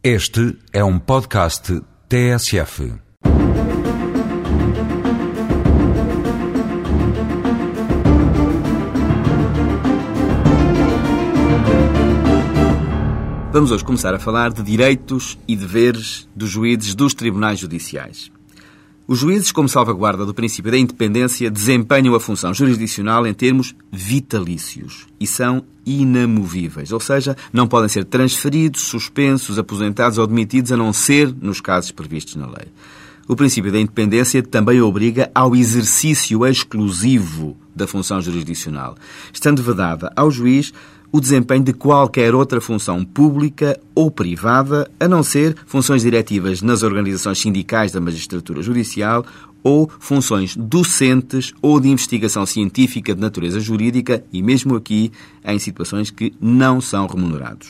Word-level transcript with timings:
Este 0.00 0.56
é 0.72 0.84
um 0.84 0.96
podcast 0.96 1.82
TSF. 2.08 2.94
Vamos 13.50 13.72
hoje 13.72 13.84
começar 13.84 14.14
a 14.14 14.20
falar 14.20 14.52
de 14.52 14.62
direitos 14.62 15.36
e 15.48 15.56
deveres 15.56 16.28
dos 16.32 16.48
juízes 16.48 16.94
dos 16.94 17.12
tribunais 17.12 17.58
judiciais. 17.58 18.30
Os 19.10 19.20
juízes, 19.20 19.50
como 19.50 19.70
salvaguarda 19.70 20.26
do 20.26 20.34
princípio 20.34 20.70
da 20.70 20.76
independência, 20.76 21.50
desempenham 21.50 22.14
a 22.14 22.20
função 22.20 22.52
jurisdicional 22.52 23.26
em 23.26 23.32
termos 23.32 23.74
vitalícios 23.90 25.06
e 25.18 25.26
são 25.26 25.64
inamovíveis, 25.86 26.92
ou 26.92 27.00
seja, 27.00 27.34
não 27.50 27.66
podem 27.66 27.88
ser 27.88 28.04
transferidos, 28.04 28.82
suspensos, 28.82 29.58
aposentados 29.58 30.18
ou 30.18 30.26
demitidos, 30.26 30.72
a 30.72 30.76
não 30.76 30.92
ser 30.92 31.34
nos 31.40 31.58
casos 31.58 31.90
previstos 31.90 32.36
na 32.36 32.48
lei. 32.48 32.68
O 33.28 33.36
princípio 33.36 33.70
da 33.70 33.78
independência 33.78 34.42
também 34.42 34.80
obriga 34.80 35.30
ao 35.34 35.54
exercício 35.54 36.46
exclusivo 36.46 37.54
da 37.76 37.86
função 37.86 38.22
jurisdicional, 38.22 38.96
estando 39.30 39.62
vedada 39.62 40.10
ao 40.16 40.30
juiz 40.30 40.72
o 41.12 41.20
desempenho 41.20 41.62
de 41.62 41.74
qualquer 41.74 42.34
outra 42.34 42.58
função 42.58 43.04
pública 43.04 43.78
ou 43.94 44.10
privada, 44.10 44.90
a 44.98 45.06
não 45.06 45.22
ser 45.22 45.54
funções 45.66 46.02
diretivas 46.02 46.62
nas 46.62 46.82
organizações 46.82 47.38
sindicais 47.38 47.92
da 47.92 48.00
magistratura 48.00 48.62
judicial 48.62 49.24
ou 49.62 49.90
funções 49.98 50.56
docentes 50.56 51.52
ou 51.60 51.78
de 51.78 51.88
investigação 51.88 52.46
científica 52.46 53.14
de 53.14 53.20
natureza 53.20 53.60
jurídica 53.60 54.24
e 54.32 54.42
mesmo 54.42 54.74
aqui 54.74 55.12
em 55.44 55.58
situações 55.58 56.10
que 56.10 56.32
não 56.40 56.80
são 56.80 57.06
remunerados. 57.06 57.68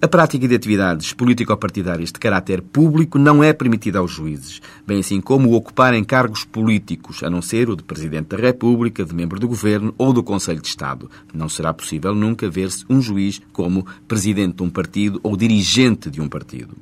A 0.00 0.06
prática 0.06 0.46
de 0.46 0.54
atividades 0.54 1.12
político-partidárias 1.12 2.12
de 2.12 2.20
caráter 2.20 2.62
público 2.62 3.18
não 3.18 3.42
é 3.42 3.52
permitida 3.52 3.98
aos 3.98 4.12
juízes, 4.12 4.62
bem 4.86 5.00
assim 5.00 5.20
como 5.20 5.52
ocuparem 5.54 6.04
cargos 6.04 6.44
políticos, 6.44 7.24
a 7.24 7.28
não 7.28 7.42
ser 7.42 7.68
o 7.68 7.74
de 7.74 7.82
Presidente 7.82 8.28
da 8.28 8.36
República, 8.36 9.04
de 9.04 9.12
membro 9.12 9.40
do 9.40 9.48
Governo 9.48 9.92
ou 9.98 10.12
do 10.12 10.22
Conselho 10.22 10.60
de 10.60 10.68
Estado. 10.68 11.10
Não 11.34 11.48
será 11.48 11.74
possível 11.74 12.14
nunca 12.14 12.48
ver-se 12.48 12.84
um 12.88 13.02
juiz 13.02 13.42
como 13.52 13.84
presidente 14.06 14.58
de 14.58 14.62
um 14.62 14.70
partido 14.70 15.18
ou 15.20 15.36
dirigente 15.36 16.08
de 16.08 16.20
um 16.20 16.28
partido. 16.28 16.76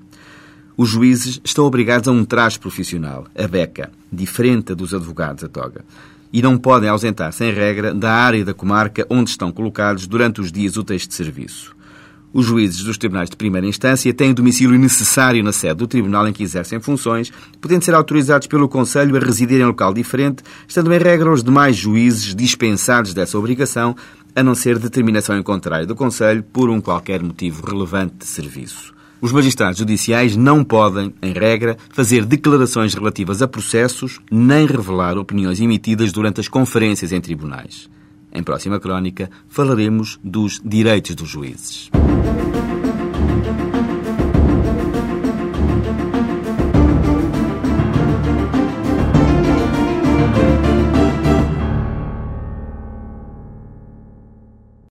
Os 0.77 0.91
juízes 0.91 1.41
estão 1.43 1.65
obrigados 1.65 2.09
a 2.09 2.13
um 2.13 2.23
traje 2.23 2.59
profissional, 2.59 3.27
a 3.35 3.49
beca, 3.49 3.91
diferente 4.13 4.75
dos 4.75 4.93
advogados, 4.93 5.43
a 5.43 5.49
toga 5.49 5.87
e 6.31 6.43
não 6.43 6.59
podem 6.59 6.91
ausentar-se, 6.91 7.45
em 7.45 7.53
regra, 7.53 7.95
da 7.95 8.13
área 8.13 8.45
da 8.45 8.53
comarca 8.53 9.07
onde 9.09 9.31
estão 9.31 9.51
colocados 9.51 10.07
durante 10.07 10.41
os 10.41 10.53
dias 10.53 10.77
úteis 10.77 11.07
de 11.07 11.15
serviço. 11.15 11.75
Os 12.37 12.45
juízes 12.45 12.85
dos 12.85 12.99
tribunais 12.99 13.31
de 13.31 13.37
primeira 13.37 13.67
instância 13.67 14.13
têm 14.13 14.31
o 14.31 14.35
domicílio 14.35 14.79
necessário 14.79 15.43
na 15.43 15.53
sede 15.53 15.77
do 15.77 15.87
tribunal 15.87 16.29
em 16.29 16.35
que 16.35 16.43
exercem 16.43 16.79
funções, 16.79 17.33
podendo 17.63 17.83
ser 17.83 17.95
autorizados 17.95 18.47
pelo 18.47 18.69
Conselho 18.69 19.17
a 19.17 19.19
residir 19.19 19.59
em 19.59 19.65
local 19.65 19.95
diferente, 19.95 20.43
estando 20.69 20.93
em 20.93 20.99
regra 20.99 21.33
os 21.33 21.43
demais 21.43 21.75
juízes 21.75 22.35
dispensados 22.35 23.15
dessa 23.15 23.39
obrigação, 23.39 23.97
a 24.35 24.43
não 24.43 24.55
ser 24.55 24.79
determinação 24.79 25.39
em 25.39 25.43
contrário 25.43 25.87
do 25.87 25.95
Conselho 25.95 26.43
por 26.43 26.69
um 26.69 26.79
qualquer 26.79 27.23
motivo 27.23 27.67
relevante 27.67 28.17
de 28.19 28.27
serviço. 28.27 28.93
Os 29.19 29.33
magistrados 29.33 29.79
judiciais 29.79 30.37
não 30.37 30.63
podem, 30.63 31.15
em 31.23 31.33
regra, 31.33 31.79
fazer 31.89 32.27
declarações 32.27 32.93
relativas 32.93 33.41
a 33.41 33.49
processos 33.49 34.21
nem 34.31 34.67
revelar 34.67 35.17
opiniões 35.17 35.59
emitidas 35.59 36.13
durante 36.13 36.39
as 36.39 36.49
conferências 36.49 37.13
em 37.13 37.21
tribunais. 37.23 37.89
Em 38.37 38.43
próxima 38.43 38.79
crónica 38.79 39.31
falaremos 39.49 40.21
dos 40.23 40.61
direitos 40.63 41.15
dos 41.15 41.27
juízes. 41.27 41.91